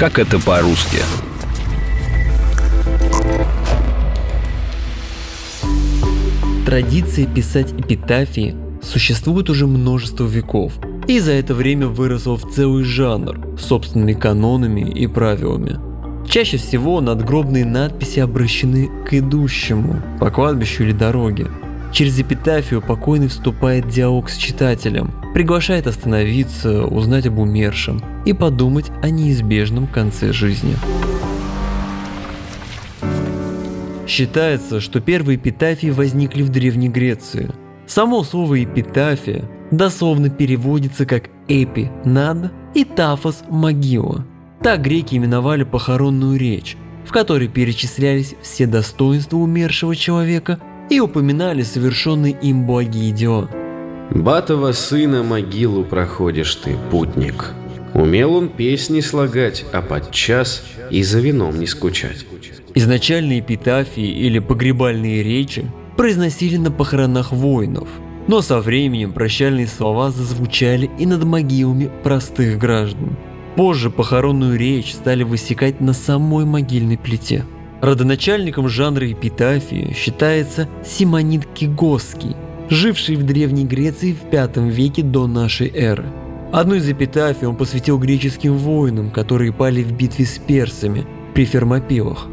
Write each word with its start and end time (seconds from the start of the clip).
Как 0.00 0.18
это 0.18 0.38
по-русски? 0.40 0.96
Традиция 6.64 7.26
писать 7.26 7.74
эпитафии 7.74 8.56
существует 8.80 9.50
уже 9.50 9.66
множество 9.66 10.24
веков, 10.24 10.72
и 11.06 11.20
за 11.20 11.32
это 11.32 11.52
время 11.52 11.88
выросла 11.88 12.38
в 12.38 12.50
целый 12.50 12.84
жанр 12.84 13.58
с 13.58 13.66
собственными 13.66 14.14
канонами 14.14 14.90
и 14.90 15.06
правилами. 15.06 15.78
Чаще 16.26 16.56
всего 16.56 17.02
надгробные 17.02 17.66
надписи 17.66 18.20
обращены 18.20 18.88
к 19.06 19.12
идущему 19.12 20.00
по 20.18 20.30
кладбищу 20.30 20.84
или 20.84 20.92
дороге. 20.92 21.48
Через 21.92 22.18
эпитафию 22.18 22.80
покойный 22.80 23.28
вступает 23.28 23.84
в 23.84 23.90
диалог 23.90 24.30
с 24.30 24.38
читателем, 24.38 25.12
приглашает 25.34 25.86
остановиться, 25.86 26.84
узнать 26.84 27.26
об 27.26 27.38
умершем 27.38 28.02
и 28.24 28.32
подумать 28.32 28.90
о 29.02 29.10
неизбежном 29.10 29.86
конце 29.86 30.32
жизни. 30.32 30.76
Считается, 34.06 34.80
что 34.80 35.00
первые 35.00 35.36
эпитафии 35.36 35.90
возникли 35.90 36.42
в 36.42 36.48
Древней 36.48 36.88
Греции. 36.88 37.50
Само 37.86 38.24
слово 38.24 38.64
«эпитафия» 38.64 39.48
дословно 39.70 40.30
переводится 40.30 41.06
как 41.06 41.30
«эпи»– 41.46 41.90
«над» 42.04 42.52
и 42.74 42.84
«тафос»– 42.84 43.42
«могила». 43.50 44.26
Так 44.62 44.82
греки 44.82 45.14
именовали 45.14 45.62
похоронную 45.62 46.38
речь, 46.38 46.76
в 47.06 47.12
которой 47.12 47.48
перечислялись 47.48 48.34
все 48.42 48.66
достоинства 48.66 49.36
умершего 49.36 49.94
человека 49.94 50.60
и 50.90 51.00
упоминали 51.00 51.62
совершенные 51.62 52.32
им 52.32 52.66
благие 52.66 53.12
дела. 53.12 53.48
Батова 54.10 54.72
сына 54.72 55.22
могилу 55.22 55.84
проходишь 55.84 56.56
ты, 56.56 56.76
путник. 56.90 57.52
Умел 57.94 58.34
он 58.34 58.48
песни 58.48 59.00
слагать, 59.00 59.64
а 59.72 59.82
подчас 59.82 60.64
и 60.90 61.02
за 61.02 61.20
вином 61.20 61.58
не 61.60 61.66
скучать. 61.66 62.26
Изначальные 62.74 63.40
эпитафии 63.40 64.06
или 64.06 64.38
погребальные 64.38 65.22
речи 65.22 65.64
произносили 65.96 66.56
на 66.56 66.70
похоронах 66.70 67.32
воинов, 67.32 67.88
но 68.26 68.42
со 68.42 68.60
временем 68.60 69.12
прощальные 69.12 69.66
слова 69.66 70.10
зазвучали 70.10 70.90
и 70.98 71.06
над 71.06 71.24
могилами 71.24 71.90
простых 72.02 72.58
граждан. 72.58 73.16
Позже 73.56 73.90
похоронную 73.90 74.58
речь 74.58 74.92
стали 74.94 75.22
высекать 75.22 75.80
на 75.80 75.92
самой 75.92 76.44
могильной 76.44 76.98
плите. 76.98 77.44
Родоначальником 77.80 78.68
жанра 78.68 79.10
эпитафии 79.10 79.94
считается 79.96 80.68
Симонид 80.84 81.46
Кигосский, 81.54 82.36
живший 82.70 83.16
в 83.16 83.24
Древней 83.24 83.64
Греции 83.64 84.12
в 84.14 84.32
V 84.32 84.70
веке 84.70 85.02
до 85.02 85.26
нашей 85.26 85.68
эры. 85.74 86.06
Одну 86.52 86.76
из 86.76 86.88
эпитафий 86.88 87.46
он 87.46 87.56
посвятил 87.56 87.98
греческим 87.98 88.56
воинам, 88.56 89.10
которые 89.10 89.52
пали 89.52 89.82
в 89.82 89.92
битве 89.92 90.24
с 90.24 90.38
персами 90.38 91.04
при 91.34 91.44
Фермопилах. 91.44 92.26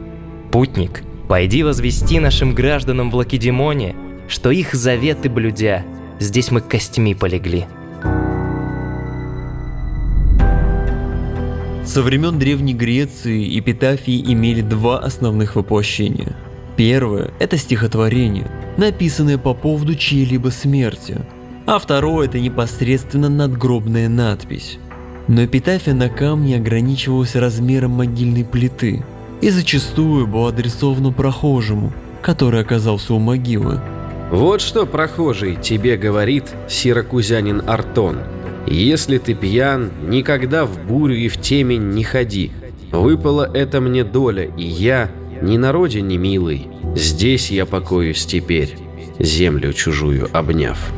Путник, 0.52 1.04
пойди 1.28 1.64
возвести 1.64 2.20
нашим 2.20 2.54
гражданам 2.54 3.12
в 3.12 3.16
Лакедемоне, 3.16 3.96
что 4.28 4.52
их 4.52 4.74
заветы 4.74 5.30
блюдя, 5.30 5.84
здесь 6.20 6.52
мы 6.52 6.62
костьми 6.62 7.16
полегли. 7.16 7.66
Со 11.84 12.02
времен 12.04 12.38
Древней 12.38 12.74
Греции 12.74 13.58
эпитафии 13.58 14.22
имели 14.34 14.62
два 14.62 15.00
основных 15.00 15.56
воплощения. 15.56 16.36
Первое– 16.78 17.31
это 17.39 17.58
стихотворение, 17.58 18.50
написанное 18.78 19.38
по 19.38 19.53
поводу 19.53 19.95
чьей-либо 19.95 20.50
смерти, 20.50 21.17
а 21.66 21.80
второе– 21.80 22.28
это 22.30 22.39
непосредственно 22.39 23.28
надгробная 23.28 24.08
надпись. 24.08 24.80
Но 25.28 25.44
эпитафия 25.44 25.94
на 25.94 26.07
камне 26.07 26.56
ограничивалась 26.56 27.35
размером 27.35 27.91
могильной 27.91 28.46
плиты– 28.46 29.03
и 29.41 29.50
зачастую 29.50 30.28
был 30.28 30.47
адресован 30.47 31.13
прохожему, 31.13 31.94
который 32.22 32.62
оказался 32.62 33.13
у 33.13 33.19
могилы. 33.19 33.79
Вот 34.31 34.62
что, 34.62 34.85
прохожий, 34.85 35.56
тебе 35.56 35.96
говорит 35.96 36.46
сиракузянин 36.68 37.63
Артон. 37.68 38.19
Если 38.66 39.18
ты 39.18 39.34
пьян, 39.34 39.91
никогда 40.07 40.66
в 40.66 40.85
бурю 40.85 41.16
и 41.16 41.29
в 41.29 41.40
темень 41.40 41.91
не 41.91 42.03
ходи. 42.03 42.52
Выпала 42.91 43.50
это 43.53 43.79
мне 43.79 44.03
доля, 44.03 44.46
и 44.57 44.63
я 44.63 45.09
не 45.42 45.58
на 45.58 45.72
родине 45.72 46.18
милый. 46.18 46.68
Здесь 46.96 47.52
я 47.52 47.66
покоюсь 47.66 48.25
теперь, 48.25 48.75
землю 49.20 49.74
чужую 49.74 50.30
обняв. 50.34 50.92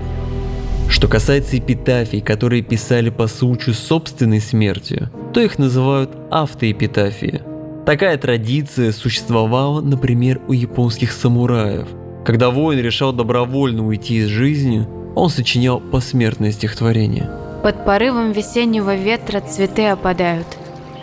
Что 0.89 1.07
касается 1.07 1.57
эпитафий, 1.57 2.21
которые 2.21 2.63
писали 2.63 3.09
по 3.09 3.27
случаю 3.27 3.75
собственной 3.75 4.41
смерти, 4.41 5.09
то 5.33 5.39
их 5.39 5.59
называют 5.59 6.11
автоэпитафии– 6.31 7.41
Такая 7.89 8.19
традиция 8.19 8.91
существовала, 8.91 9.81
например, 9.81 10.39
у 10.47 10.53
японских 10.53 11.11
самураев. 11.11 11.87
Когда 12.23 12.51
воин 12.51 12.79
решал 12.79 13.13
добровольно 13.13 13.87
уйти 13.87 14.17
из 14.17 14.27
жизни, 14.27 14.87
он 15.15 15.31
сочинял 15.31 15.79
посмертное 15.79 16.51
стихотворение. 16.51 17.27
Под 17.63 17.85
порывом 17.85 18.31
весеннего 18.31 18.95
ветра 18.95 19.41
цветы 19.41 19.87
опадают. 19.87 20.45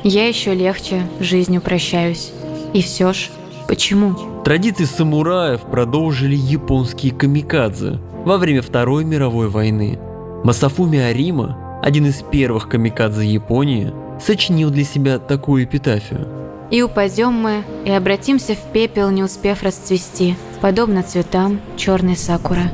Я 0.04 0.28
еще 0.28 0.54
легче 0.54 1.02
жизнью 1.18 1.60
прощаюсь. 1.60 2.30
И 2.76 2.82
все 2.82 3.14
ж, 3.14 3.30
почему? 3.68 4.14
Традиции 4.44 4.84
самураев 4.84 5.62
продолжили 5.62 6.34
японские 6.36 7.10
камикадзе 7.14 8.00
во 8.26 8.36
время 8.36 8.60
Второй 8.60 9.02
мировой 9.02 9.48
войны. 9.48 9.98
Масафуми 10.44 10.98
Арима, 10.98 11.80
один 11.82 12.04
из 12.04 12.16
первых 12.16 12.68
камикадзе 12.68 13.26
Японии, 13.26 13.94
сочинил 14.22 14.68
для 14.68 14.84
себя 14.84 15.18
такую 15.18 15.64
эпитафию– 15.64 16.28
и 16.68 16.82
упадем 16.82 17.32
мы, 17.32 17.62
и 17.84 17.90
обратимся 17.92 18.56
в 18.56 18.72
пепел, 18.72 19.10
не 19.10 19.22
успев 19.22 19.62
расцвести, 19.62 20.34
подобно 20.60 21.04
цветам 21.04 21.60
черной 21.76 22.16
сакуры. 22.16 22.64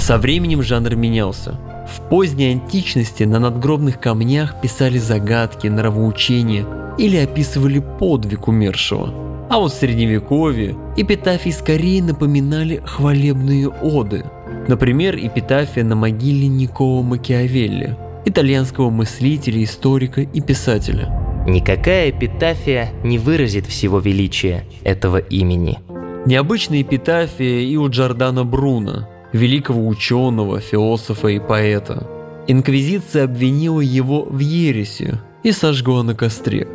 Со 0.00 0.18
временем 0.18 0.64
жанр 0.64 0.96
менялся. 0.96 1.56
В 1.88 2.08
поздней 2.08 2.50
античности 2.50 3.22
на 3.22 3.38
надгробных 3.38 4.00
камнях 4.00 4.60
писали 4.60 4.98
загадки, 4.98 5.68
нравоучения 5.68 6.66
или 6.98 7.16
описывали 7.18 7.78
подвиг 7.78 8.48
умершего. 8.48 9.14
А 9.48 9.58
вот 9.58 9.72
в 9.72 9.76
средневековье 9.76 10.76
эпитафии 10.96 11.50
скорее 11.50 12.02
напоминали 12.02 12.82
хвалебные 12.84 13.68
оды. 13.68 14.24
Например, 14.68 15.16
эпитафия 15.16 15.84
на 15.84 15.94
могиле 15.94 16.48
Никола 16.48 17.02
Макиавелли, 17.02 17.96
итальянского 18.24 18.90
мыслителя, 18.90 19.62
историка 19.62 20.22
и 20.22 20.40
писателя– 20.40 21.22
Никакая 21.46 22.10
эпитафия 22.10 22.90
не 23.04 23.18
выразит 23.18 23.66
всего 23.66 24.00
величия 24.00 24.64
этого 24.82 25.18
имени. 25.18 25.78
Необычная 26.26 26.82
эпитафия 26.82 27.60
и 27.60 27.76
у 27.76 27.88
Джордана 27.88 28.44
Бруно, 28.44 29.08
великого 29.32 29.86
ученого, 29.86 30.58
философа 30.58 31.28
и 31.28 31.38
поэта. 31.38 32.04
Инквизиция 32.48 33.24
обвинила 33.24 33.80
его 33.80 34.24
в 34.24 34.40
ереси 34.40 35.20
и 35.44 35.52
сожгла 35.52 36.02
на 36.02 36.16
костре. 36.16 36.66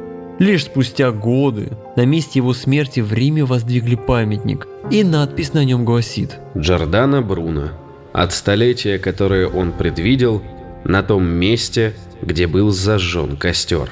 Лишь 0.42 0.64
спустя 0.64 1.12
годы 1.12 1.70
на 1.96 2.04
месте 2.04 2.40
его 2.40 2.56
смерти 2.56 3.00
в 3.00 3.14
Риме 3.14 3.46
воздвигли 3.46 3.94
памятник, 3.94 4.68
и 4.90 5.04
надпись 5.04 5.54
на 5.54 5.64
нем 5.64 5.86
гласит 5.86 6.40
«Джордана 6.58 7.22
Бруно. 7.22 7.70
От 8.12 8.34
столетия, 8.34 8.98
которое 8.98 9.48
он 9.48 9.72
предвидел, 9.72 10.42
на 10.84 11.04
том 11.04 11.28
месте, 11.28 11.94
где 12.24 12.48
был 12.48 12.72
зажжен 12.72 13.38
костер». 13.38 13.92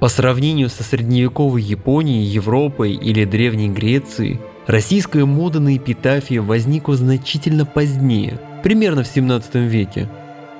По 0.00 0.08
сравнению 0.08 0.68
со 0.68 0.82
средневековой 0.82 1.62
Японией, 1.62 2.24
Европой 2.24 2.94
или 2.94 3.24
Древней 3.24 3.68
Грецией, 3.68 4.40
российская 4.66 5.24
мода 5.24 5.60
на 5.60 5.76
эпитафии 5.76 6.38
возникла 6.38 6.96
значительно 6.96 7.66
позднее, 7.66 8.40
примерно 8.64 9.04
в 9.04 9.06
17 9.06 9.54
веке. 9.54 10.08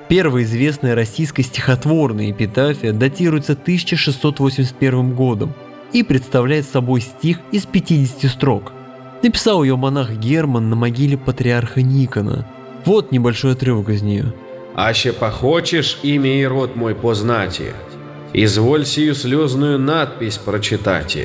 Первая 0.08 0.44
известная 0.44 0.94
российская 0.94 1.42
стихотворная 1.42 2.30
эпитафия 2.30 2.92
датируется 2.92 3.52
1681 3.52 5.14
годом 5.14 5.54
и 5.92 6.02
представляет 6.02 6.66
собой 6.66 7.00
стих 7.00 7.38
из 7.52 7.66
50 7.66 8.30
строк. 8.30 8.72
Написал 9.22 9.62
ее 9.62 9.76
монах 9.76 10.12
Герман 10.12 10.68
на 10.68 10.76
могиле 10.76 11.16
патриарха 11.16 11.82
Никона. 11.82 12.46
Вот 12.84 13.12
небольшой 13.12 13.52
отрывок 13.52 13.88
из 13.88 14.02
нее. 14.02 14.34
«Аще 14.74 15.12
похочешь 15.12 16.00
имя 16.02 16.40
и 16.40 16.44
род 16.44 16.76
мой 16.76 16.94
познати, 16.94 17.72
Изволь 18.36 18.84
сию 18.84 19.14
слезную 19.14 19.78
надпись 19.78 20.38
прочитать. 20.38 21.16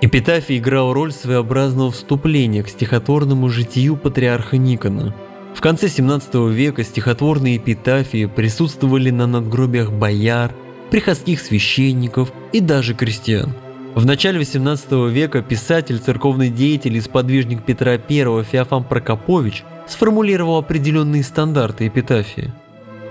Эпитафия 0.00 0.58
играл 0.58 0.92
роль 0.92 1.10
своеобразного 1.10 1.90
вступления 1.90 2.62
к 2.62 2.68
стихотворному 2.68 3.48
житию 3.48 3.96
патриарха 3.96 4.56
Никона. 4.56 5.12
В 5.54 5.60
конце 5.60 5.88
17 5.88 6.34
века 6.50 6.84
стихотворные 6.84 7.56
эпитафии 7.56 8.26
присутствовали 8.26 9.10
на 9.10 9.26
надгробиях 9.26 9.92
бояр, 9.92 10.52
приходских 10.90 11.40
священников 11.40 12.32
и 12.52 12.60
даже 12.60 12.94
крестьян. 12.94 13.54
В 13.94 14.04
начале 14.04 14.38
18 14.38 15.10
века 15.10 15.40
писатель, 15.40 15.98
церковный 15.98 16.50
деятель 16.50 16.96
и 16.96 17.00
сподвижник 17.00 17.64
Петра 17.64 17.92
I 17.92 18.44
Феофан 18.44 18.84
Прокопович 18.84 19.62
сформулировал 19.86 20.58
определенные 20.58 21.22
стандарты 21.22 21.86
эпитафии– 21.86 22.52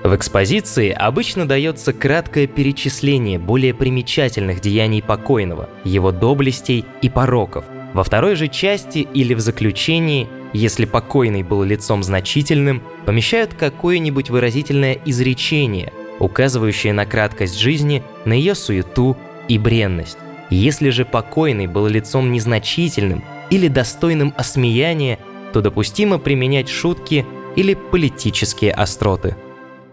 В 0.03 0.13
экспозиции 0.13 0.89
обычно 0.89 1.47
дается 1.47 1.93
краткое 1.93 2.45
перечисление 2.45 3.39
более 3.39 3.73
примечательных 3.73 4.59
деяний 4.59 5.01
покойного, 5.01 5.69
его 5.85 6.11
доблестей 6.11 6.83
и 7.01 7.09
пороков. 7.09 7.63
Во 7.93 8.03
второй 8.03 8.35
же 8.35 8.49
части 8.49 9.07
или 9.13 9.33
в 9.33 9.39
заключении, 9.39 10.27
если 10.53 10.85
покойный 10.85 11.43
был 11.43 11.63
лицом 11.63 12.03
значительным, 12.03 12.81
помещают 13.05 13.53
какое-нибудь 13.53 14.29
выразительное 14.29 14.97
изречение, 15.05 15.91
указывающее 16.19 16.93
на 16.93 17.05
краткость 17.05 17.57
жизни, 17.57 18.03
на 18.25 18.33
ее 18.33 18.55
суету 18.55 19.17
и 19.47 19.57
бренность. 19.57 20.17
Если 20.49 20.91
же 20.91 21.03
покойный 21.05 21.67
был 21.67 21.87
лицом 21.87 22.31
незначительным 22.31 23.23
или 23.49 23.67
достойным 23.67 24.33
осмеяния, 24.37 25.17
то 25.51 25.61
допустимо 25.61 26.19
применять 26.19 26.69
шутки 26.69 27.25
или 27.55 27.73
политические 27.73 28.71
остроты. 28.71 29.35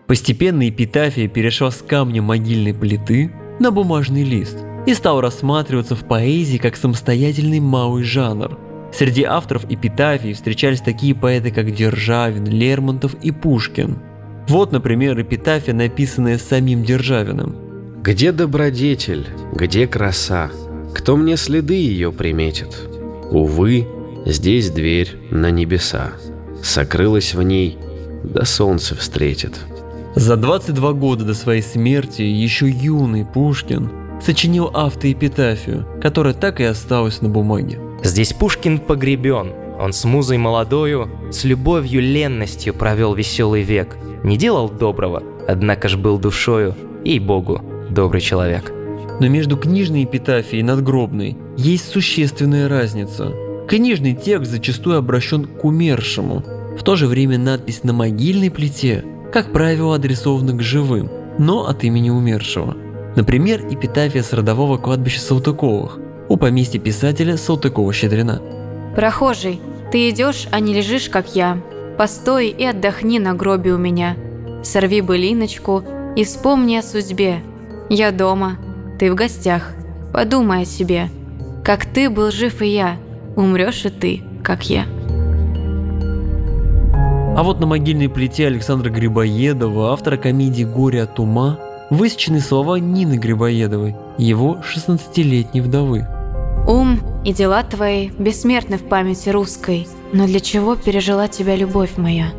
Постепенно 0.07 0.69
эпитафия 0.69 1.29
перешла 1.29 1.71
с 1.71 1.77
камня 1.77 2.21
могильной 2.21 2.75
плиты 2.75 3.33
на 3.59 3.71
бумажный 3.71 4.25
лист 4.25 4.59
и 4.87 4.95
стал 4.95 5.21
рассматриваться 5.21 5.95
в 5.95 6.07
поэзии 6.07 6.57
как 6.59 6.77
самостоятельный 6.77 7.61
малый 7.61 8.03
жанр. 8.03 8.70
Среди 8.93 9.23
авторов 9.23 9.65
эпитафии 9.69 10.33
встречались 10.33 10.81
такие 10.81 11.15
поэты, 11.15 11.51
как 11.51 11.73
Державин, 11.73 12.45
Лермонтов 12.45 13.15
и 13.23 13.31
Пушкин. 13.31 13.99
Вот, 14.49 14.73
например, 14.73 15.21
эпитафия, 15.21 15.75
написанная 15.75 16.39
самим 16.39 16.83
Державиным. 16.83 17.55
Где 18.03 18.33
добродетель, 18.33 19.27
где 19.53 19.87
краса? 19.87 20.51
Кто 20.95 21.17
мне 21.17 21.37
следы 21.37 21.75
ее 21.75 22.13
приметит? 22.13 22.89
Увы, 23.31 23.87
здесь 24.27 24.71
дверь 24.71 25.17
на 25.31 25.51
небеса. 25.51 26.13
Сокрылась 26.63 27.35
в 27.35 27.43
ней, 27.43 27.79
да 28.25 28.45
солнце 28.45 28.97
встретит. 28.97 29.61
За 30.17 30.37
22 30.37 30.93
года 30.95 31.25
до 31.25 31.35
своей 31.35 31.63
смерти 31.63 32.23
еще 32.23 32.69
юный 32.69 33.25
Пушкин 33.25 33.91
сочинил 34.21 34.71
автоэпитафию, 34.75 35.87
которая 36.03 36.35
так 36.35 36.61
и 36.61 36.65
осталась 36.65 37.23
на 37.23 37.29
бумаге. 37.29 37.79
Здесь 38.03 38.33
Пушкин 38.33 38.79
погребен. 38.79 39.53
Он 39.79 39.93
с 39.93 40.05
музой 40.05 40.39
молодою, 40.39 41.11
с 41.31 41.45
любовью 41.45 42.03
ленностью 42.03 42.75
провел 42.75 43.15
веселый 43.15 43.63
век. 43.63 43.97
Не 44.23 44.37
делал 44.37 44.69
доброго, 44.69 45.23
однако 45.49 45.89
ж 45.89 45.97
был 45.97 46.19
душою, 46.19 46.75
и 47.05 47.19
богу, 47.19 47.63
добрый 47.89 48.21
человек. 48.21 48.73
Но 49.21 49.29
между 49.29 49.57
книжной 49.57 50.05
эпитафией 50.05 50.61
и 50.61 50.65
надгробной 50.65 51.37
есть 51.57 51.91
существенная 51.91 52.69
разница. 52.69 53.33
Книжный 53.69 54.15
текст 54.15 54.51
зачастую 54.51 54.99
обращен 54.99 55.45
к 55.45 55.65
умершему. 55.65 56.43
В 56.79 56.83
то 56.83 56.97
же 56.97 57.07
время 57.07 57.39
надпись 57.39 57.85
на 57.85 57.93
могильной 57.93 58.51
плите 58.51 59.05
как 59.33 59.53
правило, 59.53 59.95
адресованы 59.95 60.57
к 60.57 60.63
живым, 60.63 61.09
но 61.39 61.69
от 61.69 61.85
имени 61.85 62.11
умершего. 62.11 62.77
Например, 63.17 63.65
эпитафия 63.71 64.23
с 64.23 64.33
родового 64.33 64.77
кладбища 64.77 65.21
Салтыковых 65.21 65.99
у 66.31 66.37
поместья 66.37 66.79
писателя 66.79 67.35
Салтыкова-Щедрина. 67.35 68.41
Прохожий, 68.95 69.61
ты 69.91 70.09
идешь, 70.09 70.47
а 70.53 70.61
не 70.61 70.73
лежишь, 70.73 71.09
как 71.11 71.35
я. 71.35 71.59
Постой 71.99 72.49
и 72.49 72.65
отдохни 72.65 73.19
на 73.19 73.35
гробе 73.35 73.73
у 73.73 73.79
меня. 73.79 74.17
Сорви 74.63 75.01
былиночку 75.01 75.83
и 76.17 76.23
вспомни 76.23 76.77
о 76.77 76.83
судьбе. 76.83 77.43
Я 77.91 78.13
дома, 78.13 78.59
ты 78.99 79.11
в 79.11 79.17
гостях. 79.17 79.73
Подумай 80.15 80.63
о 80.63 80.65
себе. 80.65 81.09
Как 81.65 81.85
ты 81.85 82.09
был 82.09 82.31
жив 82.31 82.63
и 82.63 82.69
я, 82.69 82.97
умрешь 83.35 83.85
и 83.85 83.91
ты, 83.91 84.23
как 84.45 84.71
я. 84.71 84.85
А 87.37 87.43
вот 87.43 87.59
на 87.59 87.67
могильной 87.67 88.09
плите 88.09 88.47
Александра 88.47 88.89
Грибоедова, 88.89 89.93
автора 89.93 90.17
комедии 90.17 90.63
«Горе 90.63 91.03
от 91.03 91.19
ума», 91.19 91.59
высечены 91.91 92.41
слова 92.41 92.77
Нины 92.77 93.15
Грибоедовой, 93.15 93.97
его 94.17 94.59
16-летней 94.63 95.61
вдовы. 95.61 96.07
«Ум 96.67 97.01
и 97.25 97.33
дела 97.33 97.63
твои 97.63 98.11
бессмертны 98.11 98.79
в 98.79 98.85
памяти 98.85 99.29
русской, 99.31 99.87
но 100.13 100.27
для 100.27 100.41
чего 100.41 100.77
пережила 100.77 101.29
тебя 101.29 101.57
любовь 101.57 101.97
моя?» 101.97 102.33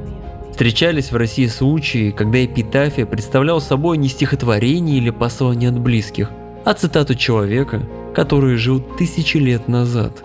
Встречались 0.51 1.11
в 1.11 1.15
России 1.15 1.47
случаи, 1.47 2.11
когда 2.11 2.43
эпитафия 2.45 3.05
представляла 3.05 3.59
собой 3.59 3.97
не 3.97 4.09
стихотворение 4.09 4.97
или 4.97 5.09
послание 5.09 5.69
от 5.69 5.79
близких, 5.79 6.29
а 6.65 6.73
цитату 6.73 7.15
человека, 7.15 7.81
который 8.13 8.57
жил 8.57 8.79
тысячи 8.79 9.37
лет 9.37 9.67
назад. 9.67 10.21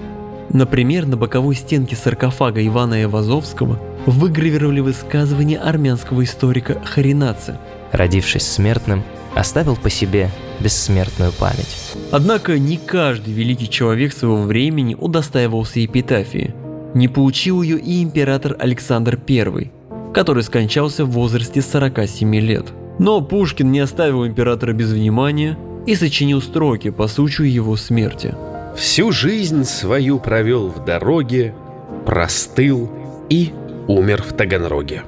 Например, 0.51 1.07
на 1.07 1.17
боковой 1.17 1.55
стенке 1.55 1.97
саркофага 1.97 2.65
Ивана 2.67 3.03
Ивазовского 3.05 3.79
выгравировали 4.07 4.81
высказывание 4.81 5.59
армянского 5.59 6.25
историка 6.25 6.81
Харинаца. 6.85 7.59
Родившись 7.93 8.47
смертным, 8.47 9.03
оставил 9.37 9.77
по 9.77 9.91
себе 9.91 10.31
бессмертную 10.61 11.33
память. 11.33 11.95
Однако 12.11 12.59
не 12.59 12.79
каждый 12.79 13.35
великий 13.35 13.69
человек 13.69 14.13
своего 14.13 14.43
времени 14.43 14.97
удостаивался 14.99 15.85
эпитафии. 15.85 16.55
Не 16.95 17.09
получил 17.09 17.63
ее 17.63 17.79
и 17.79 18.03
император 18.03 18.57
Александр 18.59 19.21
I, 19.29 19.71
который 20.15 20.43
скончался 20.43 21.05
в 21.05 21.11
возрасте 21.11 21.61
47 21.61 22.35
лет. 22.37 22.67
Но 22.99 23.21
Пушкин 23.21 23.71
не 23.71 23.81
оставил 23.81 24.27
императора 24.27 24.73
без 24.73 24.91
внимания 24.91 25.59
и 25.87 25.95
сочинил 25.95 26.41
строки 26.41 26.91
по 26.91 27.07
случаю 27.07 27.53
его 27.53 27.77
смерти. 27.77 28.35
Всю 28.77 29.13
жизнь 29.13 29.65
свою 29.65 30.19
провел 30.19 30.69
в 30.69 30.85
дороге, 30.85 31.55
простыл 32.07 32.91
и 33.29 33.53
умер 33.89 34.23
в 34.23 34.33
Таганроге. 34.33 35.03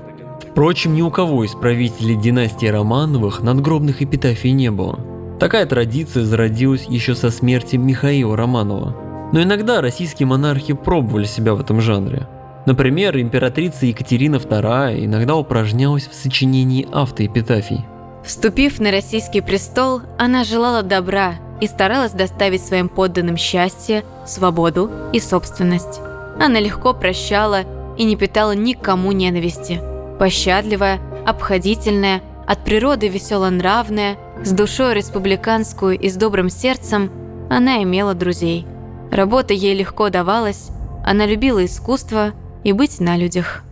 Впрочем, 0.59 0.97
ни 0.97 1.03
у 1.03 1.11
кого 1.13 1.45
из 1.45 1.53
правителей 1.53 2.17
династии 2.17 2.67
Романовых 2.67 3.43
надгробных 3.43 4.03
эпитафий 4.03 4.51
не 4.51 4.73
было. 4.73 4.99
Такая 5.39 5.67
традиция 5.67 6.25
зародилась 6.25 6.87
еще 6.89 7.15
со 7.15 7.31
смерти 7.31 7.77
Михаила 7.77 8.37
Романова. 8.37 9.31
Но 9.33 9.41
иногда 9.41 9.81
российские 9.81 10.27
монархи 10.27 10.75
пробовали 10.75 11.27
себя 11.27 11.55
в 11.55 11.61
этом 11.61 11.81
жанре. 11.81 12.27
Например, 12.67 13.17
императрица 13.17 13.87
Екатерина 13.87 14.35
II 14.35 15.05
иногда 15.05 15.37
упражнялась 15.37 16.09
в 16.09 16.15
сочинении 16.15 16.89
автоэпитафий. 16.91 17.87
Вступив 18.25 18.81
на 18.81 18.91
российский 18.91 19.43
престол, 19.43 20.01
она 20.19 20.43
желала 20.43 20.83
добра 20.83 21.35
и 21.61 21.69
старалась 21.69 22.11
доставить 22.11 22.67
своим 22.67 22.89
подданным 22.89 23.37
счастье, 23.37 24.03
свободу 24.27 24.91
и 25.13 25.21
собственность. 25.21 26.01
Она 26.41 26.59
легко 26.59 26.95
прощала 26.95 27.61
и 27.97 28.03
не 28.03 28.17
питала 28.17 28.57
никому 28.57 29.12
ненависти. 29.12 29.81
Пощадливая, 30.19 31.01
обходительная, 31.27 32.23
от 32.47 32.65
природы 32.65 33.09
весело-нравная, 33.09 34.17
с 34.43 34.53
душой 34.53 34.95
республиканскую 34.95 35.99
и 35.99 36.09
с 36.09 36.17
добрым 36.17 36.49
сердцем, 36.49 37.11
она 37.51 37.83
имела 37.83 38.15
друзей. 38.15 38.67
Работа 39.11 39.55
ей 39.55 39.75
легко 39.75 40.11
давалась, 40.11 40.71
она 41.05 41.27
любила 41.27 41.65
искусство 41.65 42.33
и 42.65 42.73
быть 42.73 43.01
на 43.01 43.17
людях. 43.17 43.63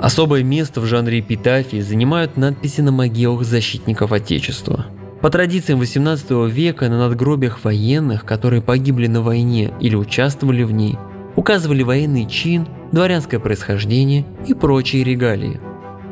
Особое 0.00 0.42
место 0.42 0.80
в 0.80 0.86
жанре 0.86 1.20
эпитафии 1.20 1.80
занимают 1.80 2.36
надписи 2.36 2.80
на 2.80 2.92
могилах 2.92 3.44
защитников 3.44 4.12
Отечества. 4.12 4.86
По 5.20 5.28
традициям 5.28 5.78
18 5.78 6.30
века 6.50 6.88
на 6.88 6.98
надгробиях 6.98 7.62
военных, 7.64 8.24
которые 8.24 8.62
погибли 8.62 9.06
на 9.06 9.20
войне 9.20 9.72
или 9.80 9.94
участвовали 9.94 10.62
в 10.62 10.72
ней, 10.72 10.96
указывали 11.36 11.82
военный 11.82 12.26
чин, 12.26 12.66
дворянское 12.92 13.38
происхождение 13.38 14.24
и 14.46 14.54
прочие 14.54 15.04
регалии. 15.04 15.60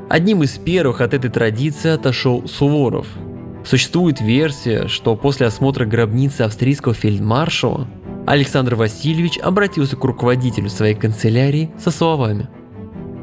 Одним 0.09 0.43
из 0.43 0.57
первых 0.57 1.03
от 1.03 1.13
этой 1.13 1.31
традиции 1.31 1.91
отошел 1.91 2.49
Суворов. 2.49 3.07
Существует 3.65 4.21
версия, 4.23 4.89
что 4.89 5.15
после 5.17 5.47
осмотра 5.47 5.85
гробницы 5.85 6.43
австрийского 6.43 6.95
фельдмаршала 6.95 7.87
Александр 8.27 8.75
Васильевич 8.75 9.39
обратился 9.39 9.97
к 9.97 10.05
руководителю 10.05 10.71
своей 10.71 10.95
канцелярии 10.95 11.71
со 11.79 11.91
словами 11.91 12.49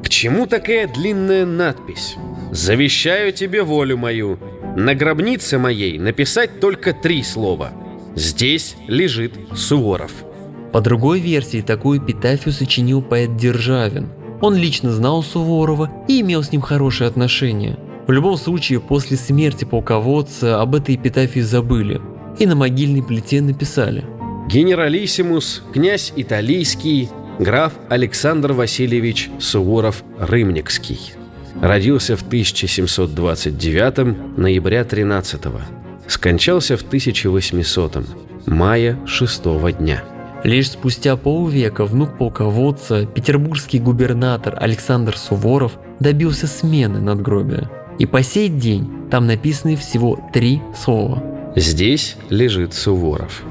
«К 0.04 0.10
чему 0.10 0.46
такая 0.46 0.88
длинная 0.88 1.46
надпись? 1.46 2.16
Завещаю 2.52 3.34
тебе 3.34 3.64
волю 3.64 3.98
мою. 3.98 4.40
На 4.76 4.94
гробнице 4.94 5.58
моей 5.58 5.98
написать 5.98 6.60
только 6.60 6.94
три 6.94 7.24
слова. 7.24 7.72
Здесь 8.14 8.76
лежит 8.88 9.34
Суворов». 9.56 10.12
По 10.72 10.82
другой 10.82 11.20
версии, 11.20 11.62
такую 11.62 12.00
эпитафию 12.00 12.54
сочинил 12.54 13.02
поэт 13.02 13.36
Державин. 13.38 14.10
Он 14.42 14.56
лично 14.56 14.92
знал 14.92 15.24
Суворова 15.24 15.90
и 16.08 16.22
имел 16.22 16.44
с 16.44 16.52
ним 16.52 16.62
хорошие 16.62 17.08
отношения. 17.08 17.78
В 18.08 18.12
любом 18.12 18.38
случае, 18.38 18.80
после 18.80 19.18
смерти 19.18 19.66
полководца 19.66 20.62
об 20.62 20.76
этой 20.76 20.96
эпитафии 20.96 21.40
забыли 21.40 22.00
и 22.38 22.46
на 22.46 22.56
могильной 22.56 23.02
плите 23.02 23.42
написали. 23.42 24.06
Генералиссимус, 24.48 25.64
князь 25.74 26.14
Италийский, 26.16 27.10
граф 27.40 27.74
Александр 27.90 28.54
Васильевич 28.54 29.32
Суворов-Рымникский. 29.40 31.00
Родился 31.62 32.16
в 32.16 32.22
1729 32.22 34.38
ноября 34.38 34.84
13 34.84 35.42
Скончался 36.08 36.78
в 36.78 36.84
1800 36.84 38.06
мая 38.46 39.00
6 39.08 39.44
дня. 39.80 40.04
Лишь 40.46 40.70
спустя 40.70 41.16
полвека 41.18 41.86
внук 41.86 42.20
полководца, 42.20 43.08
петербургский 43.08 43.80
губернатор 43.80 44.56
Александр 44.62 45.18
Суворов 45.18 45.80
добился 46.00 46.46
смены 46.46 47.00
надгробия. 47.00 47.72
И 47.98 48.06
по 48.06 48.22
сей 48.22 48.50
день 48.50 49.10
там 49.10 49.26
написаны 49.26 49.76
всего 49.76 50.20
три 50.32 50.62
слова. 50.80 51.24
Здесь 51.56 52.16
лежит 52.30 52.76
Суворов. 52.76 53.42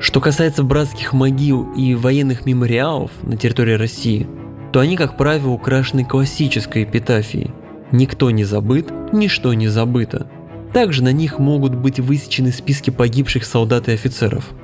Что 0.00 0.22
касается 0.22 0.62
братских 0.62 1.12
могил 1.12 1.70
и 1.74 1.94
военных 1.94 2.46
мемориалов 2.46 3.10
на 3.22 3.36
территории 3.36 3.74
России, 3.74 4.26
то 4.72 4.80
они, 4.80 4.96
как 4.96 5.18
правило, 5.18 5.50
украшены 5.50 6.06
классической 6.06 6.84
эпитафией. 6.84 7.50
Никто 7.90 8.30
не 8.30 8.44
забыт, 8.44 8.90
ничто 9.12 9.52
не 9.52 9.68
забыто. 9.68 10.26
Также 10.72 11.04
на 11.04 11.12
них 11.12 11.38
могут 11.38 11.74
быть 11.74 12.00
высечены 12.00 12.50
списки 12.50 12.88
погибших 12.88 13.44
солдат 13.44 13.90
и 13.90 13.92
офицеров. 13.92 14.54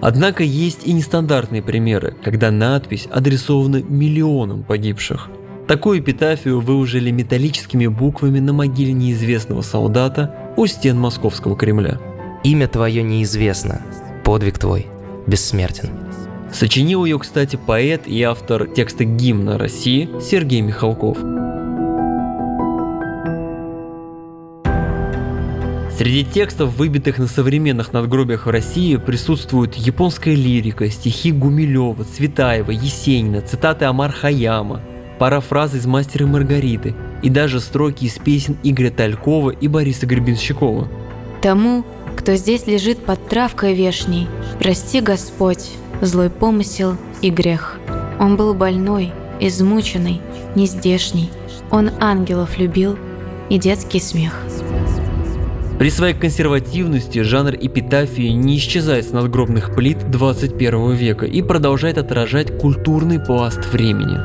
Однако 0.00 0.44
есть 0.44 0.86
и 0.86 0.92
нестандартные 0.92 1.62
примеры, 1.62 2.14
когда 2.22 2.50
надпись 2.50 3.08
адресована 3.10 3.82
миллионам 3.82 4.62
погибших. 4.62 5.28
Такую 5.66 6.00
эпитафию 6.00 6.60
выложили 6.60 7.10
металлическими 7.10 7.86
буквами 7.88 8.38
на 8.38 8.52
могиле 8.52 8.92
неизвестного 8.92 9.62
солдата 9.62 10.34
у 10.56 10.66
стен 10.66 10.98
Московского 10.98 11.56
Кремля. 11.56 11.98
Имя 12.42 12.68
твое 12.68 13.02
неизвестно, 13.02 13.82
подвиг 14.24 14.58
твой 14.58 14.86
бессмертен. 15.26 15.90
Сочинил 16.52 17.04
ее, 17.04 17.18
кстати, 17.18 17.56
поэт 17.56 18.06
и 18.06 18.22
автор 18.22 18.66
текста 18.66 19.04
гимна 19.04 19.58
России 19.58 20.08
Сергей 20.22 20.62
Михалков. 20.62 21.18
Среди 25.98 26.22
текстов, 26.22 26.76
выбитых 26.76 27.18
на 27.18 27.26
современных 27.26 27.92
надгробиях 27.92 28.46
в 28.46 28.50
России, 28.50 28.94
присутствуют 28.94 29.74
японская 29.74 30.36
лирика, 30.36 30.88
стихи 30.90 31.32
Гумилева, 31.32 32.04
Цветаева, 32.04 32.70
Есенина, 32.70 33.40
цитаты 33.40 33.86
Амар 33.86 34.12
Хаяма, 34.12 34.80
пара 35.18 35.40
фраз 35.40 35.74
из 35.74 35.86
«Мастера 35.86 36.24
Маргариты» 36.24 36.94
и 37.24 37.28
даже 37.28 37.58
строки 37.58 38.04
из 38.04 38.16
песен 38.16 38.56
Игоря 38.62 38.90
Талькова 38.90 39.50
и 39.50 39.66
Бориса 39.66 40.06
Гребенщикова. 40.06 40.86
Тому, 41.42 41.84
кто 42.14 42.36
здесь 42.36 42.68
лежит 42.68 43.04
под 43.04 43.28
травкой 43.28 43.74
вешней, 43.74 44.28
прости 44.60 45.00
Господь, 45.00 45.68
злой 46.00 46.30
помысел 46.30 46.96
и 47.22 47.30
грех. 47.30 47.80
Он 48.20 48.36
был 48.36 48.54
больной, 48.54 49.10
измученный, 49.40 50.20
нездешний. 50.54 51.28
Он 51.72 51.90
ангелов 51.98 52.56
любил 52.56 52.96
и 53.50 53.58
детский 53.58 53.98
смех. 53.98 54.44
При 55.78 55.90
своей 55.90 56.14
консервативности 56.14 57.22
жанр 57.22 57.54
эпитафии 57.54 58.30
не 58.30 58.56
исчезает 58.56 59.06
с 59.06 59.12
надгробных 59.12 59.76
плит 59.76 60.10
21 60.10 60.94
века 60.94 61.24
и 61.24 61.40
продолжает 61.40 61.98
отражать 61.98 62.58
культурный 62.58 63.20
пласт 63.20 63.64
времени. 63.72 64.18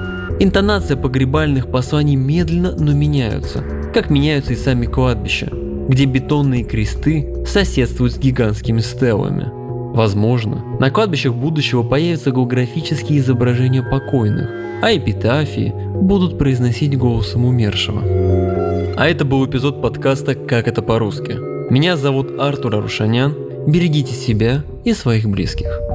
Интонация 0.43 0.97
погребальных 0.97 1.69
посланий 1.69 2.15
медленно, 2.15 2.75
но 2.75 2.91
меняются, 2.91 3.63
как 3.93 4.09
меняются 4.09 4.53
и 4.53 4.55
сами 4.55 4.87
кладбища, 4.87 5.49
где 5.87 6.05
бетонные 6.05 6.63
кресты 6.63 7.45
соседствуют 7.45 8.13
с 8.13 8.17
гигантскими 8.17 8.79
стелами. 8.79 9.51
Возможно, 9.93 10.65
на 10.79 10.89
кладбищах 10.89 11.35
будущего 11.35 11.83
появятся 11.83 12.31
голографические 12.31 13.19
изображения 13.19 13.83
покойных, 13.83 14.49
а 14.81 14.91
эпитафии 14.91 15.71
будут 16.01 16.39
произносить 16.39 16.97
голосом 16.97 17.45
умершего. 17.45 18.42
А 18.95 19.07
это 19.07 19.25
был 19.25 19.45
эпизод 19.45 19.81
подкаста 19.81 20.35
«Как 20.35 20.67
это 20.67 20.83
по-русски». 20.83 21.31
Меня 21.71 21.97
зовут 21.97 22.39
Артур 22.39 22.75
Арушанян. 22.75 23.35
Берегите 23.65 24.13
себя 24.13 24.63
и 24.83 24.93
своих 24.93 25.27
близких. 25.27 25.92